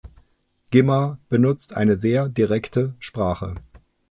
Gimma 0.71 1.19
benutzt 1.29 1.75
eine 1.77 1.95
sehr 1.95 2.27
direkte 2.27 2.95
Sprache. 2.97 3.53